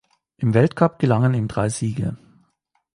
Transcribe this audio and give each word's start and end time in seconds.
Im 0.37 0.55
Weltcup 0.55 0.97
gelangen 0.97 1.35
ihm 1.35 1.47
drei 1.47 1.69
Siege. 1.69 2.17